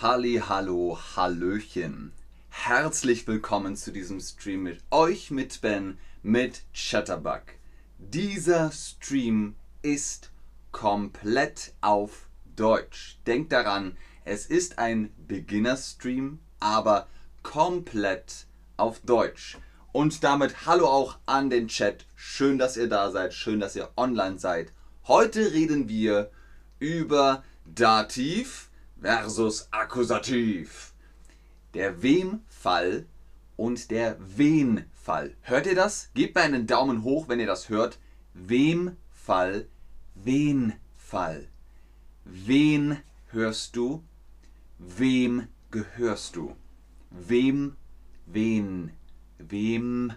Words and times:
Halli, 0.00 0.40
hallo, 0.48 0.96
hallöchen. 1.16 2.12
Herzlich 2.50 3.26
willkommen 3.26 3.74
zu 3.74 3.90
diesem 3.90 4.20
Stream 4.20 4.62
mit 4.62 4.80
euch, 4.92 5.32
mit 5.32 5.60
Ben, 5.60 5.98
mit 6.22 6.62
Chatterbug. 6.72 7.42
Dieser 7.98 8.70
Stream 8.70 9.56
ist 9.82 10.30
komplett 10.70 11.72
auf 11.80 12.28
Deutsch. 12.54 13.18
Denkt 13.26 13.50
daran, 13.50 13.96
es 14.24 14.46
ist 14.46 14.78
ein 14.78 15.12
Beginner-Stream, 15.26 16.38
aber 16.60 17.08
komplett 17.42 18.46
auf 18.76 19.00
Deutsch. 19.00 19.58
Und 19.90 20.22
damit 20.22 20.64
hallo 20.64 20.86
auch 20.86 21.18
an 21.26 21.50
den 21.50 21.66
Chat. 21.66 22.06
Schön, 22.14 22.56
dass 22.56 22.76
ihr 22.76 22.88
da 22.88 23.10
seid, 23.10 23.34
schön, 23.34 23.58
dass 23.58 23.74
ihr 23.74 23.90
online 23.96 24.38
seid. 24.38 24.72
Heute 25.08 25.52
reden 25.52 25.88
wir 25.88 26.30
über 26.78 27.42
Dativ 27.64 28.67
versus 29.00 29.68
Akkusativ. 29.70 30.92
Der 31.74 32.02
Wem-Fall 32.02 33.06
und 33.56 33.90
der 33.90 34.16
Wen-Fall. 34.18 35.34
Hört 35.42 35.66
ihr 35.66 35.74
das? 35.74 36.10
Gebt 36.14 36.34
mir 36.34 36.42
einen 36.42 36.66
Daumen 36.66 37.02
hoch, 37.02 37.28
wenn 37.28 37.40
ihr 37.40 37.46
das 37.46 37.68
hört. 37.68 37.98
Wem-Fall, 38.34 39.66
Wen-Fall. 40.14 41.48
Wen 42.24 42.98
hörst 43.30 43.76
du? 43.76 44.02
Wem 44.78 45.48
gehörst 45.70 46.36
du? 46.36 46.54
Wem, 47.10 47.76
wen, 48.26 48.92
wem, 49.38 50.12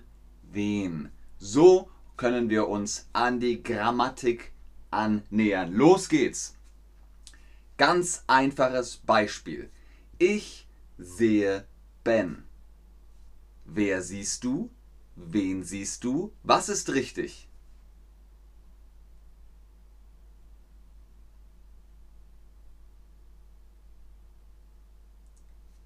wen. 0.51 1.09
So 1.39 1.89
können 2.17 2.49
wir 2.49 2.67
uns 2.67 3.07
an 3.13 3.39
die 3.39 3.63
Grammatik 3.63 4.51
annähern. 4.91 5.73
Los 5.73 6.09
geht's! 6.09 6.55
Ganz 7.81 8.25
einfaches 8.27 8.97
Beispiel. 8.97 9.71
Ich 10.19 10.67
sehe 10.99 11.65
Ben. 12.03 12.43
Wer 13.65 14.03
siehst 14.03 14.43
du? 14.43 14.69
Wen 15.15 15.63
siehst 15.63 16.03
du? 16.03 16.31
Was 16.43 16.69
ist 16.69 16.93
richtig? 16.93 17.49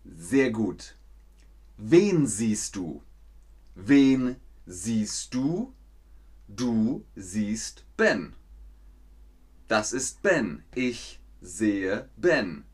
Sehr 0.03 0.51
gut. 0.51 0.97
Wen 1.77 2.27
siehst 2.27 2.75
du? 2.75 3.03
Wen 3.73 4.35
siehst 4.65 5.33
du? 5.33 5.73
Du 6.49 7.05
siehst 7.15 7.85
Ben. 7.95 8.33
Das 9.69 9.93
ist 9.93 10.21
Ben. 10.21 10.65
Ich 10.75 11.21
sehe 11.45 12.09
Ben. 12.17 12.65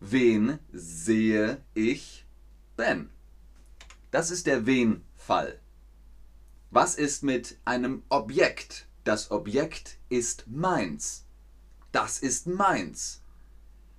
Wen 0.00 0.58
sehe 0.72 1.62
ich? 1.74 2.26
Ben. 2.76 3.10
Das 4.10 4.30
ist 4.30 4.46
der 4.46 4.66
Wen-Fall. 4.66 5.60
Was 6.70 6.94
ist 6.94 7.22
mit 7.22 7.58
einem 7.64 8.02
Objekt? 8.08 8.86
Das 9.04 9.30
Objekt 9.30 9.98
ist 10.08 10.46
meins. 10.48 11.26
Das 11.92 12.18
ist 12.18 12.46
meins. 12.46 13.22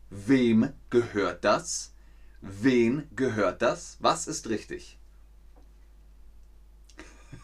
Wem 0.10 0.74
gehört 0.90 1.44
das? 1.44 1.94
Wen 2.42 3.08
gehört 3.16 3.62
das? 3.62 3.98
Was 4.00 4.28
ist 4.28 4.50
richtig? 4.50 4.98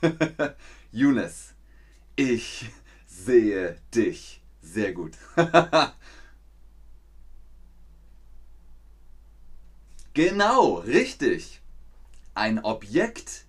Younes, 0.91 1.53
ich 2.15 2.69
sehe 3.05 3.77
dich. 3.93 4.41
Sehr 4.61 4.93
gut. 4.93 5.13
genau, 10.15 10.77
richtig. 10.79 11.61
Ein 12.33 12.63
Objekt 12.63 13.45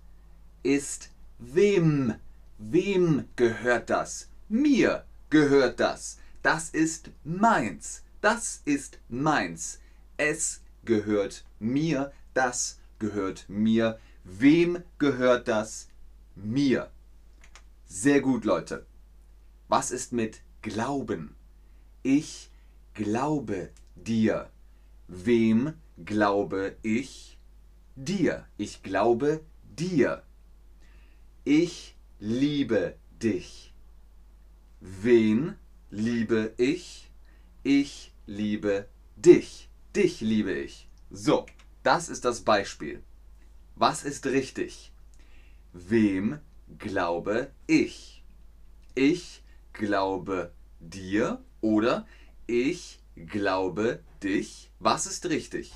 ist 0.61 1.09
wem. 1.39 2.13
Wem 2.59 3.27
gehört 3.35 3.89
das? 3.89 4.29
Mir 4.49 5.05
gehört 5.29 5.79
das. 5.79 6.19
Das 6.43 6.69
ist 6.69 7.09
meins. 7.23 8.03
Das 8.21 8.61
ist 8.65 8.99
meins. 9.09 9.79
Es 10.17 10.61
gehört 10.85 11.43
mir. 11.59 12.11
Das 12.33 12.79
gehört 12.99 13.45
mir. 13.47 13.99
Wem 14.23 14.83
gehört 14.99 15.47
das? 15.47 15.89
Mir. 16.35 16.91
Sehr 17.87 18.21
gut, 18.21 18.45
Leute. 18.45 18.85
Was 19.67 19.91
ist 19.91 20.13
mit 20.13 20.41
Glauben? 20.61 21.35
Ich 22.03 22.49
glaube 22.93 23.69
dir. 23.95 24.49
Wem 25.07 25.73
glaube 26.03 26.75
ich? 26.83 27.37
Dir. 27.95 28.45
Ich 28.57 28.83
glaube 28.83 29.41
dir. 29.63 30.23
Ich 31.45 31.95
liebe 32.19 32.97
dich. 33.21 33.73
Wen 34.81 35.55
liebe 35.89 36.53
ich? 36.57 37.09
Ich 37.63 38.13
liebe 38.25 38.89
dich. 39.15 39.69
Dich 39.95 40.21
liebe 40.21 40.51
ich. 40.53 40.89
So, 41.09 41.45
das 41.83 42.09
ist 42.09 42.25
das 42.25 42.41
Beispiel. 42.41 43.01
Was 43.75 44.03
ist 44.03 44.25
richtig? 44.25 44.91
Wem 45.71 46.39
glaube 46.77 47.51
ich? 47.65 48.23
Ich 48.93 49.41
glaube 49.71 50.51
dir 50.79 51.41
oder 51.61 52.05
ich 52.45 52.99
glaube 53.25 54.03
dich. 54.23 54.71
Was 54.79 55.05
ist 55.05 55.25
richtig? 55.27 55.73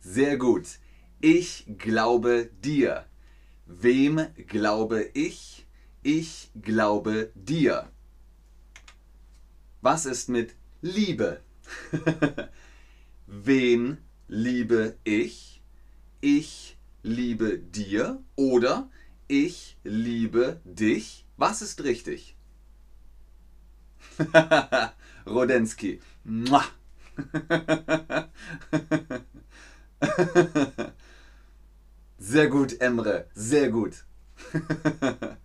Sehr 0.00 0.38
gut. 0.38 0.78
Ich 1.20 1.66
glaube 1.78 2.50
dir. 2.64 3.06
Wem 3.66 4.26
glaube 4.48 5.02
ich? 5.14 5.66
Ich 6.02 6.50
glaube 6.60 7.30
dir. 7.34 7.90
Was 9.82 10.06
ist 10.06 10.28
mit 10.28 10.54
Liebe? 10.80 11.40
Wen 13.32 13.98
liebe 14.26 14.96
ich? 15.04 15.62
Ich 16.20 16.76
liebe 17.04 17.58
dir 17.58 18.20
oder 18.34 18.90
ich 19.28 19.76
liebe 19.84 20.60
dich. 20.64 21.24
Was 21.36 21.62
ist 21.62 21.84
richtig? 21.84 22.34
Rodensky. 25.26 26.00
Sehr 32.18 32.48
gut, 32.48 32.80
Emre. 32.80 33.28
Sehr 33.32 33.70
gut. 33.70 34.04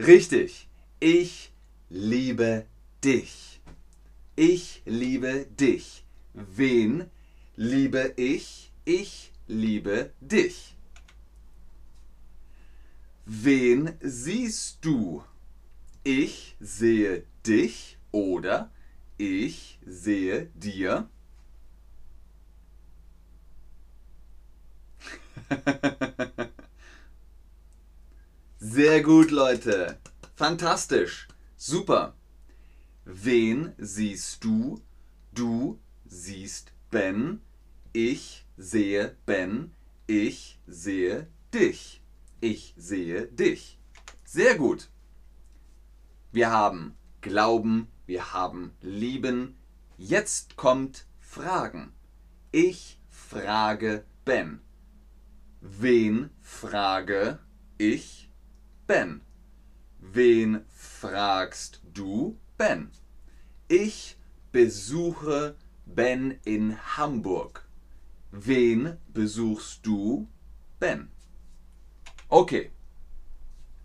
Richtig. 0.00 0.68
Ich 0.98 1.52
liebe 1.90 2.66
dich. 3.04 3.60
Ich 4.34 4.82
liebe 4.84 5.46
dich. 5.46 6.03
Wen 6.34 7.10
liebe 7.54 8.12
ich? 8.16 8.72
Ich 8.84 9.32
liebe 9.46 10.12
dich. 10.20 10.76
Wen 13.24 13.96
siehst 14.00 14.84
du? 14.84 15.22
Ich 16.02 16.56
sehe 16.58 17.24
dich 17.46 17.98
oder 18.10 18.72
ich 19.16 19.78
sehe 19.86 20.46
dir. 20.54 21.08
Sehr 28.58 29.02
gut, 29.04 29.30
Leute. 29.30 29.98
Fantastisch. 30.34 31.28
Super. 31.56 32.16
Wen 33.04 33.72
siehst 33.78 34.42
du? 34.42 34.82
Du 35.32 35.78
siehst 36.14 36.72
Ben. 36.90 37.40
Ich 37.92 38.46
sehe 38.56 39.16
Ben. 39.26 39.72
Ich 40.06 40.60
sehe 40.66 41.26
dich. 41.52 42.02
Ich 42.40 42.74
sehe 42.76 43.26
dich. 43.26 43.78
Sehr 44.24 44.54
gut. 44.56 44.88
Wir 46.32 46.50
haben 46.50 46.94
Glauben, 47.20 47.88
wir 48.06 48.32
haben 48.32 48.72
Lieben. 48.80 49.56
Jetzt 49.96 50.56
kommt 50.56 51.06
Fragen. 51.18 51.92
Ich 52.52 53.00
frage 53.08 54.04
Ben. 54.24 54.60
Wen 55.60 56.30
frage 56.42 57.38
ich? 57.78 58.30
Ben. 58.86 59.20
Wen 59.98 60.64
fragst 60.76 61.80
du? 61.92 62.38
Ben. 62.58 62.90
Ich 63.68 64.16
besuche 64.52 65.56
Ben 65.86 66.38
in 66.44 66.76
Hamburg. 66.96 67.66
Wen 68.30 68.98
besuchst 69.12 69.86
du, 69.86 70.28
Ben? 70.80 71.10
Okay, 72.28 72.72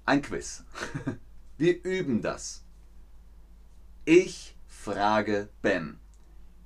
ein 0.05 0.21
Quiz. 0.21 0.63
Wir 1.57 1.83
üben 1.83 2.21
das. 2.21 2.65
Ich 4.05 4.57
frage 4.65 5.49
Ben. 5.61 5.99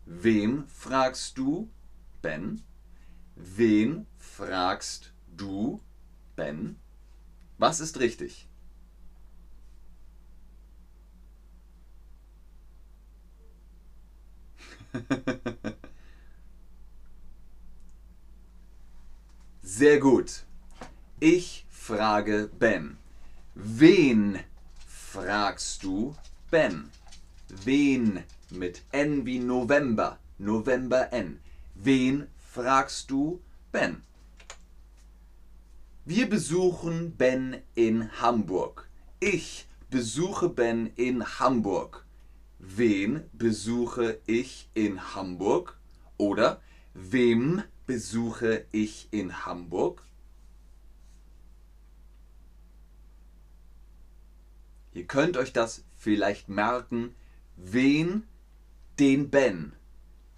Wem 0.06 0.68
fragst 0.68 1.38
du, 1.38 1.69
Ben? 2.21 2.62
Wen 3.35 4.06
fragst 4.18 5.13
du, 5.35 5.81
Ben? 6.35 6.80
Was 7.57 7.80
ist 7.80 8.00
richtig? 8.00 8.47
Sehr 19.62 20.00
gut. 20.00 20.44
Ich 21.19 21.66
frage 21.69 22.50
Ben. 22.60 22.98
Wen 23.56 24.40
fragst 24.88 25.84
du, 25.84 26.16
Ben? 26.51 26.90
Wen 27.63 28.24
mit 28.50 28.84
N 28.92 29.25
wie 29.25 29.40
November. 29.40 30.19
November 30.38 31.12
N. 31.13 31.40
Wen 31.75 32.28
fragst 32.38 33.10
du, 33.10 33.42
Ben? 33.72 34.04
Wir 36.06 36.30
besuchen 36.30 37.16
Ben 37.16 37.57
in 37.75 38.12
Hamburg. 38.19 38.90
Ich 39.19 39.68
besuche 39.90 40.50
Ben 40.50 40.92
in 40.95 41.24
Hamburg. 41.40 42.06
Wen 42.65 43.30
besuche 43.33 44.21
ich 44.25 44.69
in 44.74 45.13
Hamburg? 45.13 45.77
Oder 46.18 46.62
wem 46.94 47.62
besuche 47.86 48.65
ich 48.71 49.10
in 49.12 49.45
Hamburg? 49.45 50.01
Ihr 54.94 55.06
könnt 55.06 55.36
euch 55.36 55.51
das 55.51 55.83
vielleicht 55.98 56.48
merken. 56.48 57.13
Wen? 57.57 58.24
Den 58.98 59.30
Ben. 59.30 59.74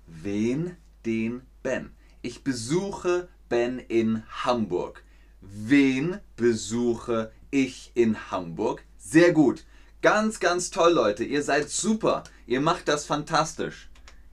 Wen? 0.07 0.77
Den 1.05 1.43
Ben. 1.61 1.91
Ich 2.23 2.43
besuche 2.43 3.29
Ben 3.49 3.77
in 3.77 4.23
Hamburg. 4.43 5.03
Wen 5.41 6.19
besuche 6.35 7.31
ich 7.51 7.91
in 7.93 8.31
Hamburg? 8.31 8.83
Sehr 8.97 9.31
gut. 9.31 9.63
Ganz, 10.05 10.39
ganz 10.39 10.69
toll, 10.69 10.93
Leute. 10.93 11.23
Ihr 11.23 11.41
seid 11.41 11.67
super. 11.71 12.23
Ihr 12.45 12.61
macht 12.61 12.87
das 12.87 13.05
fantastisch. 13.05 13.89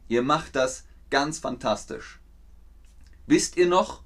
Ihr 0.06 0.20
macht 0.20 0.54
das 0.54 0.84
ganz 1.08 1.38
fantastisch. 1.38 2.20
Wisst 3.26 3.56
ihr 3.56 3.68
noch? 3.68 4.02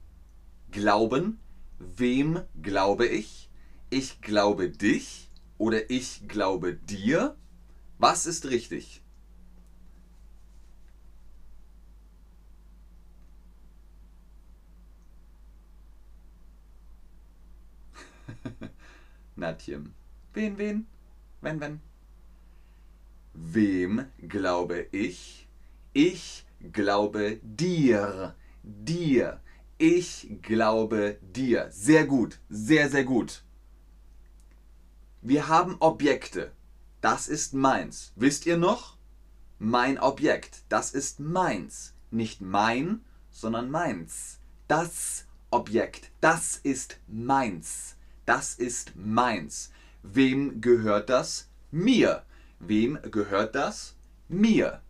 Glauben. 0.70 1.40
Wem 1.80 2.42
glaube 2.62 3.08
ich? 3.08 3.50
Ich 3.90 4.20
glaube 4.20 4.70
dich 4.70 5.28
oder 5.58 5.90
ich 5.90 6.28
glaube 6.28 6.74
dir. 6.74 7.34
Was 7.98 8.26
ist 8.26 8.46
richtig? 8.46 9.02
Natjem. 19.34 19.94
Wen, 20.32 20.58
wen? 20.58 20.86
Wenn, 21.40 21.60
wenn? 21.60 21.80
Wem 23.34 24.06
glaube 24.26 24.86
ich? 24.92 25.48
Ich 25.92 26.46
glaube 26.72 27.40
dir. 27.42 28.34
Dir. 28.62 29.40
Ich 29.78 30.28
glaube 30.42 31.18
dir. 31.20 31.68
Sehr 31.70 32.06
gut. 32.06 32.40
Sehr, 32.48 32.88
sehr 32.88 33.04
gut. 33.04 33.44
Wir 35.20 35.48
haben 35.48 35.76
Objekte. 35.80 36.52
Das 37.00 37.28
ist 37.28 37.52
meins. 37.52 38.12
Wisst 38.16 38.46
ihr 38.46 38.56
noch? 38.56 38.96
Mein 39.58 39.98
Objekt. 39.98 40.62
Das 40.68 40.92
ist 40.92 41.20
meins. 41.20 41.94
Nicht 42.10 42.40
mein, 42.40 43.04
sondern 43.30 43.70
meins. 43.70 44.38
Das 44.68 45.26
Objekt. 45.50 46.10
Das 46.20 46.56
ist 46.56 46.98
meins. 47.06 47.96
Das 48.24 48.54
ist 48.54 48.96
meins. 48.96 49.70
Wem 50.12 50.60
gehört 50.60 51.08
das? 51.08 51.48
Mir. 51.70 52.22
Wem 52.58 52.98
gehört 53.10 53.54
das? 53.54 53.96
Mir. 54.28 54.80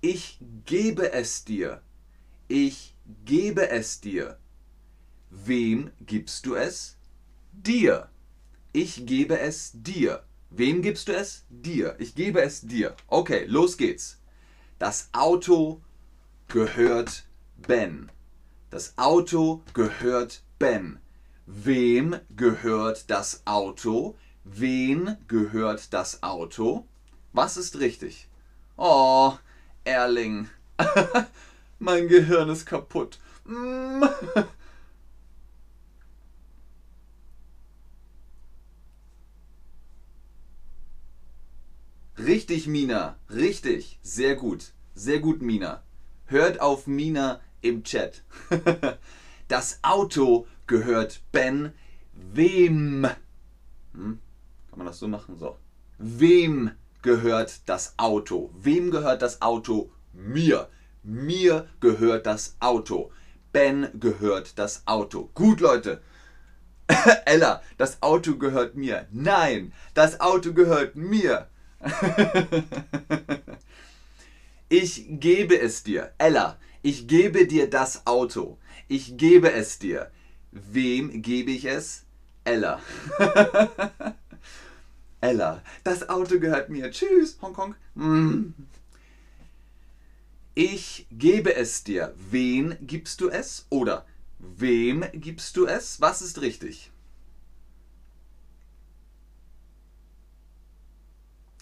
Ich 0.00 0.38
gebe 0.64 1.12
es 1.12 1.44
dir. 1.44 1.80
Ich 2.48 2.94
gebe 3.24 3.68
es 3.70 4.00
dir. 4.00 4.38
Wem 5.30 5.90
gibst 6.00 6.46
du 6.46 6.54
es? 6.54 6.96
Dir. 7.52 8.08
Ich 8.72 9.06
gebe 9.06 9.38
es 9.38 9.72
dir. 9.74 10.22
Wem 10.50 10.82
gibst 10.82 11.08
du 11.08 11.12
es? 11.12 11.44
Dir. 11.48 11.96
Ich 11.98 12.14
gebe 12.14 12.40
es 12.42 12.60
dir. 12.60 12.94
Okay, 13.06 13.44
los 13.46 13.76
geht's. 13.76 14.20
Das 14.78 15.08
Auto 15.12 15.80
gehört 16.48 17.26
Ben. 17.56 18.10
Das 18.70 18.98
Auto 18.98 19.62
gehört 19.72 20.42
Ben. 20.58 20.98
Wem 21.46 22.18
gehört 22.34 23.08
das 23.08 23.42
Auto? 23.46 24.16
Wen 24.42 25.16
gehört 25.28 25.92
das 25.92 26.24
Auto? 26.24 26.86
Was 27.32 27.56
ist 27.56 27.78
richtig? 27.78 28.28
Oh, 28.76 29.32
Erling. 29.84 30.48
mein 31.78 32.08
Gehirn 32.08 32.48
ist 32.48 32.66
kaputt. 32.66 33.20
Mm. 33.44 34.02
Richtig, 42.18 42.66
Mina. 42.66 43.18
Richtig. 43.30 44.00
Sehr 44.02 44.34
gut. 44.34 44.72
Sehr 44.96 45.20
gut, 45.20 45.42
Mina. 45.42 45.84
Hört 46.24 46.60
auf 46.60 46.88
Mina 46.88 47.40
im 47.60 47.84
Chat. 47.84 48.24
Das 49.48 49.78
Auto 49.82 50.46
gehört 50.66 51.22
Ben. 51.30 51.72
Wem? 52.12 53.06
Hm? 53.92 54.18
Kann 54.68 54.78
man 54.78 54.86
das 54.86 54.98
so 54.98 55.06
machen? 55.06 55.36
So. 55.36 55.58
Wem 55.98 56.72
gehört 57.02 57.68
das 57.68 57.94
Auto? 57.96 58.50
Wem 58.58 58.90
gehört 58.90 59.22
das 59.22 59.40
Auto? 59.42 59.92
Mir. 60.12 60.68
Mir 61.02 61.68
gehört 61.80 62.26
das 62.26 62.56
Auto. 62.58 63.12
Ben 63.52 63.88
gehört 63.94 64.58
das 64.58 64.82
Auto. 64.86 65.30
Gut, 65.34 65.60
Leute. 65.60 66.02
Ella, 67.24 67.62
das 67.78 68.02
Auto 68.02 68.36
gehört 68.36 68.74
mir. 68.74 69.06
Nein, 69.12 69.72
das 69.94 70.20
Auto 70.20 70.52
gehört 70.52 70.96
mir. 70.96 71.48
ich 74.68 75.06
gebe 75.08 75.58
es 75.58 75.84
dir. 75.84 76.12
Ella, 76.18 76.58
ich 76.86 77.08
gebe 77.08 77.46
dir 77.48 77.68
das 77.68 78.06
Auto. 78.06 78.58
Ich 78.86 79.16
gebe 79.16 79.50
es 79.52 79.80
dir. 79.80 80.12
Wem 80.52 81.20
gebe 81.20 81.50
ich 81.50 81.64
es? 81.64 82.04
Ella. 82.44 82.80
Ella, 85.20 85.64
das 85.82 86.08
Auto 86.08 86.38
gehört 86.38 86.68
mir. 86.68 86.92
Tschüss, 86.92 87.38
Hongkong. 87.42 87.74
Mm. 87.96 88.52
Ich 90.54 91.08
gebe 91.10 91.56
es 91.56 91.82
dir. 91.82 92.14
Wen 92.30 92.76
gibst 92.80 93.20
du 93.20 93.30
es? 93.30 93.66
Oder 93.68 94.06
wem 94.38 95.04
gibst 95.12 95.56
du 95.56 95.66
es? 95.66 96.00
Was 96.00 96.22
ist 96.22 96.40
richtig? 96.40 96.92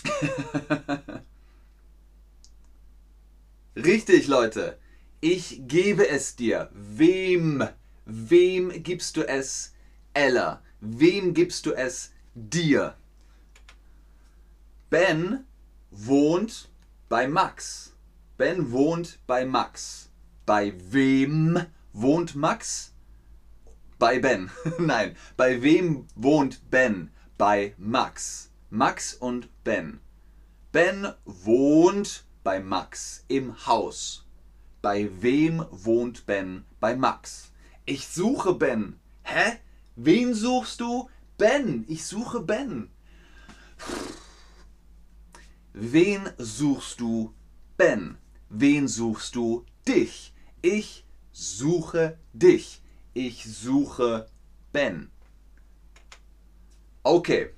Richtig, 3.75 4.27
Leute. 4.27 4.79
Ich 5.27 5.63
gebe 5.67 6.07
es 6.07 6.37
dir. 6.37 6.69
Wem? 6.75 7.67
Wem 8.05 8.83
gibst 8.83 9.17
du 9.17 9.27
es? 9.27 9.73
Ella. 10.13 10.63
Wem 10.83 11.33
gibst 11.33 11.65
du 11.65 11.73
es? 11.73 12.13
Dir. 12.35 12.95
Ben 14.91 15.47
wohnt 15.91 16.69
bei 17.09 17.27
Max. 17.27 17.95
Ben 18.37 18.71
wohnt 18.71 19.19
bei 19.27 19.47
Max. 19.47 20.11
Bei 20.45 20.75
wem 20.91 21.59
wohnt 21.95 22.35
Max? 22.35 22.93
Bei 23.99 24.19
Ben. 24.19 24.51
Nein, 24.79 25.17
bei 25.39 25.63
wem 25.63 26.07
wohnt 26.17 26.71
Ben? 26.71 27.11
Bei 27.39 27.73
Max. 27.79 28.51
Max 28.69 29.15
und 29.15 29.49
Ben. 29.65 30.01
Ben 30.71 31.15
wohnt 31.25 32.27
bei 32.43 32.61
Max 32.61 33.25
im 33.29 33.67
Haus. 33.67 34.24
Bei 34.85 35.09
wem 35.23 35.65
wohnt 35.71 36.27
Ben? 36.27 36.67
Bei 36.79 36.95
Max. 36.95 37.53
Ich 37.87 38.07
suche 38.07 38.53
Ben. 38.53 39.01
Hä? 39.23 39.59
Wen 39.97 40.35
suchst 40.35 40.79
du? 40.79 41.09
Ben. 41.39 41.87
Ich 41.89 42.05
suche 42.05 42.43
Ben. 42.43 42.91
Wen 45.73 46.29
suchst 46.37 47.01
du? 47.01 47.33
Ben. 47.79 48.19
Wen 48.51 48.87
suchst 48.87 49.37
du? 49.37 49.65
Dich. 49.89 50.35
Ich 50.61 51.07
suche 51.33 52.19
dich. 52.35 52.83
Ich 53.15 53.43
suche 53.43 54.29
Ben. 54.71 55.11
Okay. 57.03 57.55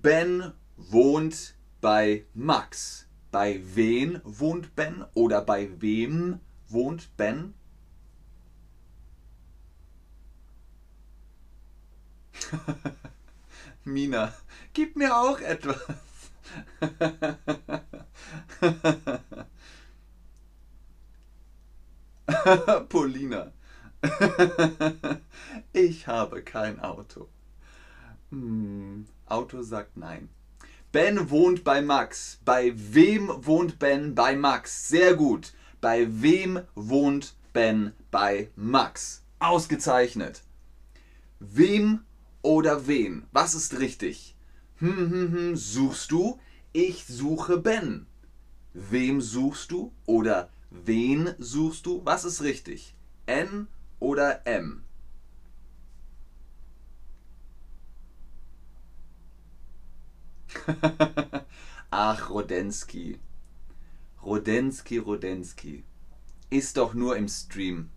Ben 0.00 0.54
wohnt 0.78 1.56
bei 1.82 2.24
Max. 2.32 3.06
Bei 3.30 3.60
wen 3.74 4.22
wohnt 4.24 4.74
Ben 4.74 5.04
oder 5.12 5.42
bei 5.42 5.68
wem 5.82 6.40
wohnt 6.68 7.16
Ben? 7.16 7.54
Mina, 13.84 14.32
gib 14.72 14.96
mir 14.96 15.16
auch 15.16 15.40
etwas. 15.40 15.76
Polina. 22.88 23.52
ich 25.72 26.06
habe 26.06 26.42
kein 26.42 26.80
Auto. 26.80 27.28
Hm, 28.30 29.06
Auto 29.26 29.62
sagt 29.62 29.96
nein. 29.96 30.28
Ben 30.92 31.30
wohnt 31.30 31.64
bei 31.64 31.82
Max. 31.82 32.38
Bei 32.44 32.72
wem 32.74 33.30
wohnt 33.44 33.78
Ben 33.78 34.14
bei 34.14 34.36
Max? 34.36 34.88
Sehr 34.88 35.14
gut. 35.14 35.52
Bei 35.84 36.06
wem 36.22 36.62
wohnt 36.74 37.34
Ben 37.52 37.92
bei 38.10 38.48
Max? 38.56 39.22
Ausgezeichnet. 39.38 40.42
Wem 41.40 42.00
oder 42.40 42.86
wen? 42.86 43.26
Was 43.32 43.54
ist 43.54 43.78
richtig? 43.78 44.34
Hm, 44.76 44.96
hm, 45.10 45.32
hm, 45.32 45.56
suchst 45.56 46.10
du? 46.10 46.40
Ich 46.72 47.04
suche 47.04 47.58
Ben. 47.58 48.06
Wem 48.72 49.20
suchst 49.20 49.72
du? 49.72 49.92
Oder 50.06 50.48
wen 50.70 51.34
suchst 51.38 51.84
du? 51.84 52.00
Was 52.02 52.24
ist 52.24 52.40
richtig? 52.40 52.94
N 53.26 53.66
oder 54.00 54.46
M? 54.46 54.84
Ach, 61.90 62.30
Rodensky. 62.30 63.18
Rodensky, 64.24 64.98
Rodensky. 64.98 65.84
Ist 66.50 66.76
doch 66.76 66.94
nur 66.94 67.16
im 67.16 67.28
Stream. 67.28 67.90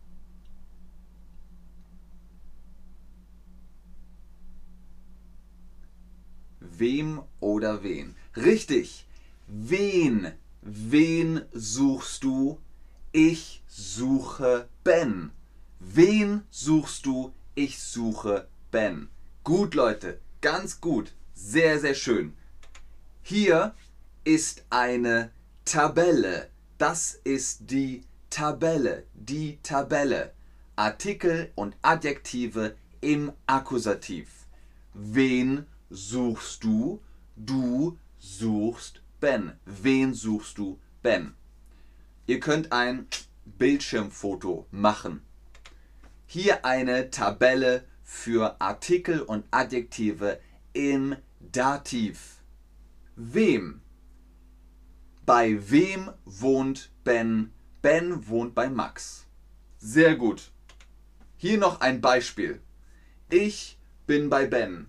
Wem 6.60 7.22
oder 7.40 7.84
wen? 7.84 8.16
Richtig. 8.36 9.08
Wen? 9.48 10.34
Wen 10.62 11.44
suchst 11.54 12.24
du? 12.24 12.60
Ich 13.14 13.64
suche 13.68 14.68
Ben. 14.84 15.32
Wen 15.80 16.44
suchst 16.50 17.06
du? 17.06 17.34
Ich 17.56 17.80
suche 17.80 18.48
Ben. 18.70 19.10
Gut, 19.44 19.76
Leute. 19.76 20.20
Ganz 20.42 20.82
gut. 20.82 21.14
Sehr, 21.34 21.80
sehr 21.80 21.96
schön. 21.96 22.34
Hier 23.22 23.74
ist 24.24 24.66
eine 24.70 25.32
Tabelle. 25.68 26.50
Das 26.78 27.20
ist 27.26 27.70
die 27.70 28.06
Tabelle. 28.30 29.04
Die 29.14 29.60
Tabelle. 29.64 30.32
Artikel 30.78 31.52
und 31.56 31.76
Adjektive 31.82 32.78
im 33.02 33.34
Akkusativ. 33.48 34.30
Wen 34.94 35.66
suchst 35.90 36.64
du? 36.64 37.02
Du 37.36 37.98
suchst 38.18 39.02
Ben. 39.20 39.60
Wen 39.66 40.14
suchst 40.14 40.58
du? 40.58 40.80
Ben. 41.04 41.34
Ihr 42.28 42.40
könnt 42.40 42.72
ein 42.72 43.06
Bildschirmfoto 43.44 44.68
machen. 44.72 45.22
Hier 46.28 46.64
eine 46.64 47.12
Tabelle 47.12 47.84
für 48.06 48.62
Artikel 48.62 49.22
und 49.22 49.44
Adjektive 49.52 50.40
im 50.72 51.18
Dativ. 51.42 52.38
Wem? 53.18 53.82
Bei 55.28 55.58
wem 55.70 56.10
wohnt 56.24 56.90
Ben? 57.04 57.52
Ben 57.82 58.30
wohnt 58.30 58.56
bei 58.56 58.70
Max. 58.70 59.26
Sehr 59.78 60.16
gut. 60.16 60.52
Hier 61.36 61.58
noch 61.58 61.82
ein 61.82 62.00
Beispiel. 62.00 62.62
Ich 63.30 63.78
bin 64.06 64.30
bei 64.30 64.46
Ben. 64.46 64.88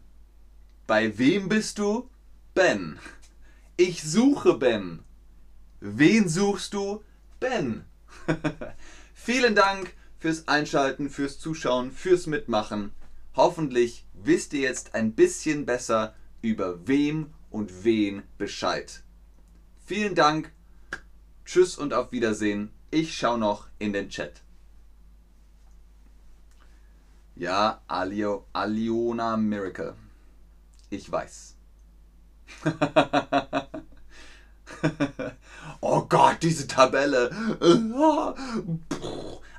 Bei 0.86 1.18
wem 1.18 1.48
bist 1.48 1.80
du? 1.80 2.08
Ben. 2.54 3.00
Ich 3.76 4.04
suche 4.04 4.54
Ben. 4.54 5.00
Wen 5.80 6.28
suchst 6.28 6.72
du? 6.72 7.02
Ben. 7.40 7.84
Vielen 9.14 9.56
Dank 9.56 9.92
fürs 10.20 10.46
Einschalten, 10.46 11.10
fürs 11.10 11.40
Zuschauen, 11.40 11.90
fürs 11.90 12.28
Mitmachen. 12.28 12.92
Hoffentlich 13.34 14.06
wisst 14.12 14.52
ihr 14.52 14.60
jetzt 14.60 14.94
ein 14.94 15.14
bisschen 15.14 15.66
besser 15.66 16.14
über 16.42 16.86
wem 16.86 17.34
und 17.50 17.82
wen 17.82 18.22
Bescheid. 18.38 19.02
Vielen 19.88 20.14
Dank. 20.14 20.52
Tschüss 21.46 21.78
und 21.78 21.94
auf 21.94 22.12
Wiedersehen. 22.12 22.70
Ich 22.90 23.16
schaue 23.16 23.38
noch 23.38 23.68
in 23.78 23.94
den 23.94 24.10
Chat. 24.10 24.42
Ja, 27.34 27.80
Alio, 27.86 28.44
Aliona 28.52 29.38
Miracle. 29.38 29.94
Ich 30.90 31.10
weiß. 31.10 31.56
oh 35.80 36.02
Gott, 36.02 36.42
diese 36.42 36.66
Tabelle. 36.66 37.30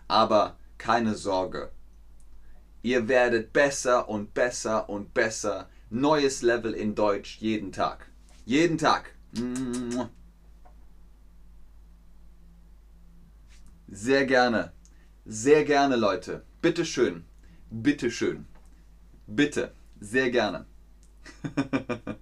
Aber 0.08 0.58
keine 0.78 1.16
Sorge. 1.16 1.72
Ihr 2.84 3.08
werdet 3.08 3.52
besser 3.52 4.08
und 4.08 4.36
besser 4.36 4.90
und 4.90 5.16
besser. 5.16 5.72
Neues 5.90 6.44
Level 6.44 6.76
in 6.76 6.94
Deutsch 6.94 7.40
jeden 7.40 7.72
Tag. 7.72 8.12
Jeden 8.46 8.78
Tag. 8.78 9.16
Sehr 13.92 14.26
gerne. 14.26 14.72
Sehr 15.26 15.64
gerne, 15.66 15.96
Leute. 15.96 16.44
Bitte 16.62 16.86
schön. 16.86 17.26
Bitte 17.70 18.12
schön. 18.12 18.46
Bitte. 19.28 19.74
Sehr 20.00 20.30
gerne. 20.32 20.66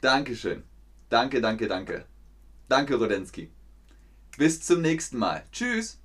Dankeschön. 0.00 0.62
Danke, 1.08 1.40
danke, 1.40 1.68
danke. 1.68 2.04
Danke, 2.68 2.94
Rodensky. 2.96 3.50
Bis 4.36 4.60
zum 4.60 4.82
nächsten 4.82 5.18
Mal. 5.18 5.44
Tschüss. 5.52 6.00